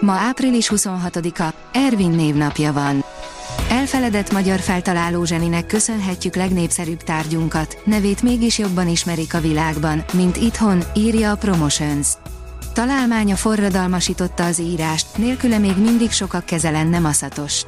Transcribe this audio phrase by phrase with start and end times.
[0.00, 3.04] Ma április 26-a, Ervin névnapja van.
[3.70, 10.82] Elfeledett magyar feltaláló zseninek köszönhetjük legnépszerűbb tárgyunkat, nevét mégis jobban ismerik a világban, mint itthon,
[10.94, 12.08] írja a Promotions.
[12.72, 17.64] Találmánya forradalmasította az írást, nélküle még mindig sokak keze lenne maszatos.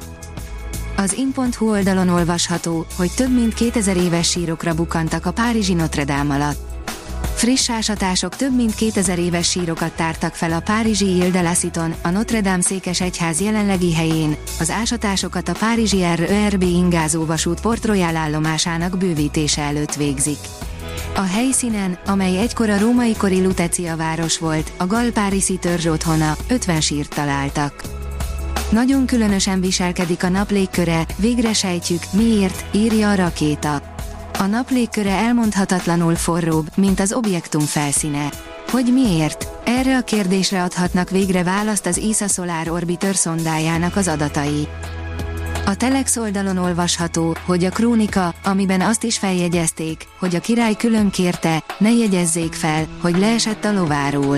[0.95, 6.33] Az in.hu oldalon olvasható, hogy több mint 2000 éves sírokra bukantak a Párizsi Notre Dame
[6.35, 6.59] alatt.
[7.39, 11.93] Friss ásatások több mint 2000 éves sírokat tártak fel a párizsi Ile de la Citon,
[12.01, 17.85] a Notre Dame székes egyház jelenlegi helyén, az ásatásokat a párizsi RERB ingázó vasút Port
[17.85, 20.37] Royal állomásának bővítése előtt végzik.
[21.15, 26.81] A helyszínen, amely egykor a római kori Lutecia város volt, a Galpárisi törzs otthona, 50
[26.81, 27.81] sírt találtak.
[28.71, 33.88] Nagyon különösen viselkedik a nap légköre, végre sejtjük, miért, írja a rakéta.
[34.39, 38.29] A nap légköre elmondhatatlanul forróbb, mint az objektum felszíne.
[38.71, 39.47] Hogy miért?
[39.65, 44.67] Erre a kérdésre adhatnak végre választ az ESA Solar Orbiter szondájának az adatai.
[45.65, 51.09] A Telex oldalon olvasható, hogy a krónika, amiben azt is feljegyezték, hogy a király külön
[51.09, 54.37] kérte, ne jegyezzék fel, hogy leesett a lováról.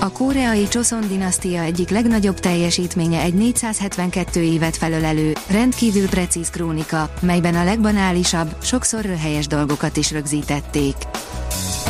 [0.00, 7.54] A koreai Choson dinasztia egyik legnagyobb teljesítménye egy 472 évet felölelő, rendkívül precíz krónika, melyben
[7.54, 10.94] a legbanálisabb, sokszor röhelyes dolgokat is rögzítették.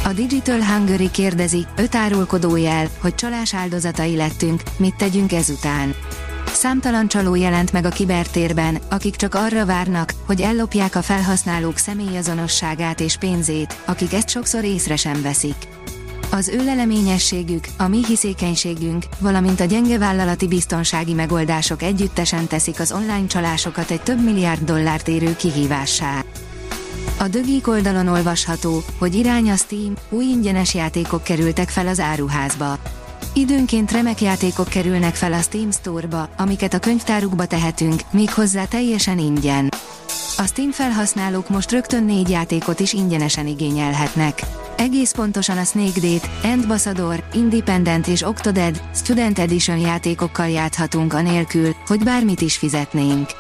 [0.04, 5.94] A Digital Hungary kérdezi, öt árulkodó jel, hogy csalás áldozatai lettünk, mit tegyünk ezután.
[6.46, 13.00] Számtalan csaló jelent meg a kibertérben, akik csak arra várnak, hogy ellopják a felhasználók személyazonosságát
[13.00, 15.56] és pénzét, akik ezt sokszor észre sem veszik.
[16.30, 22.92] Az ő leleményességük, a mi hiszékenységünk, valamint a gyenge vállalati biztonsági megoldások együttesen teszik az
[22.92, 26.24] online csalásokat egy több milliárd dollárt érő kihívássá.
[27.18, 32.78] A dögik oldalon olvasható, hogy irány a Steam, új ingyenes játékok kerültek fel az áruházba.
[33.32, 39.68] Időnként remek játékok kerülnek fel a Steam Store-ba, amiket a könyvtárukba tehetünk, méghozzá teljesen ingyen.
[40.36, 44.42] A Steam felhasználók most rögtön négy játékot is ingyenesen igényelhetnek.
[44.78, 52.04] Egész pontosan a Snake Date, Ambassador, Independent és Octodad, Student Edition játékokkal játhatunk anélkül, hogy
[52.04, 53.30] bármit is fizetnénk.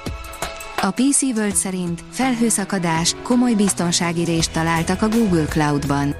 [0.82, 6.14] A PC World szerint felhőszakadás, komoly biztonsági rést találtak a Google Cloudban.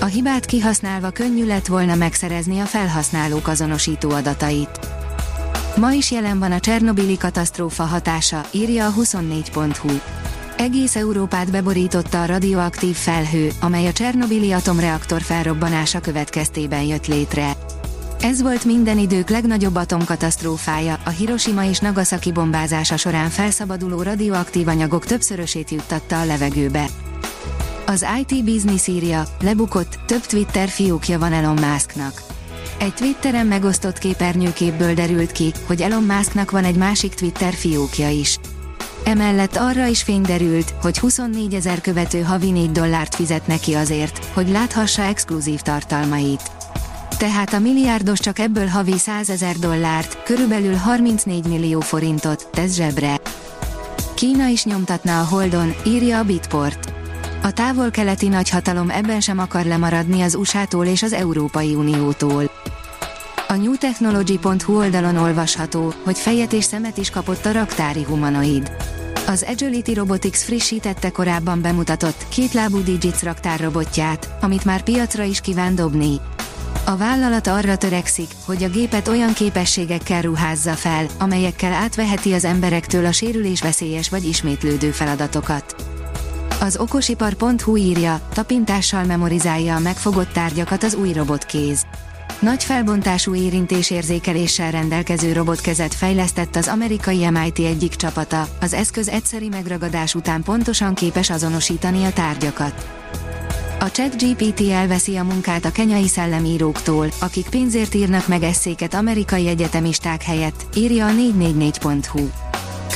[0.00, 4.78] A hibát kihasználva könnyű lett volna megszerezni a felhasználók azonosító adatait.
[5.76, 9.98] Ma is jelen van a Csernobili katasztrófa hatása, írja a 24.hu.
[10.58, 17.56] Egész Európát beborította a radioaktív felhő, amely a Csernobili atomreaktor felrobbanása következtében jött létre.
[18.20, 25.04] Ez volt minden idők legnagyobb atomkatasztrófája, a Hiroshima és Nagasaki bombázása során felszabaduló radioaktív anyagok
[25.04, 26.86] többszörösét juttatta a levegőbe.
[27.86, 32.22] Az IT Business írja, lebukott, több Twitter fiókja van Elon Musknak.
[32.78, 38.38] Egy Twitteren megosztott képernyőképből derült ki, hogy Elon Musknak van egy másik Twitter fiókja is.
[39.08, 44.48] Emellett arra is fényderült, hogy 24 ezer követő havi 4 dollárt fizet neki azért, hogy
[44.48, 46.42] láthassa exkluzív tartalmait.
[47.18, 53.20] Tehát a milliárdos csak ebből havi 100 ezer dollárt, körülbelül 34 millió forintot tesz zsebre.
[54.14, 56.92] Kína is nyomtatna a Holdon, írja a Bitport.
[57.42, 62.50] A távol-keleti nagyhatalom ebben sem akar lemaradni az USA-tól és az Európai Uniótól.
[63.48, 68.96] A newtechnology.hu oldalon olvasható, hogy fejet és szemet is kapott a raktári humanoid.
[69.28, 76.20] Az Agility Robotics frissítette korábban bemutatott kétlábú Digits raktárrobotját, amit már piacra is kíván dobni.
[76.84, 83.06] A vállalat arra törekszik, hogy a gépet olyan képességekkel ruházza fel, amelyekkel átveheti az emberektől
[83.06, 85.74] a sérülésveszélyes vagy ismétlődő feladatokat.
[86.60, 91.86] Az okosipar.hu írja, tapintással memorizálja a megfogott tárgyakat az új robotkéz.
[92.40, 100.14] Nagy felbontású érintésérzékeléssel rendelkező robotkezet fejlesztett az amerikai MIT egyik csapata, az eszköz egyszeri megragadás
[100.14, 102.88] után pontosan képes azonosítani a tárgyakat.
[103.80, 110.22] A ChatGPT elveszi a munkát a kenyai szellemíróktól, akik pénzért írnak meg eszéket amerikai egyetemisták
[110.22, 112.47] helyett, írja a 444.hu.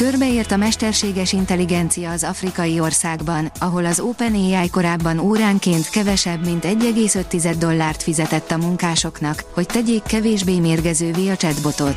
[0.03, 7.55] Körbeért a mesterséges intelligencia az afrikai országban, ahol az OpenAI korábban óránként kevesebb, mint 1,5
[7.59, 11.97] dollárt fizetett a munkásoknak, hogy tegyék kevésbé mérgezővé a chatbotot.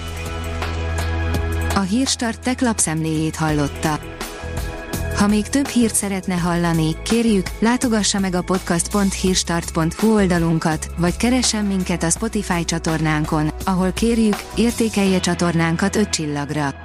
[1.75, 3.99] A Hírstart tech lapszemléjét hallotta.
[5.17, 12.03] Ha még több hírt szeretne hallani, kérjük, látogassa meg a podcast.hírstart.hu oldalunkat, vagy keressen minket
[12.03, 16.84] a Spotify csatornánkon, ahol kérjük, értékelje csatornánkat 5 csillagra.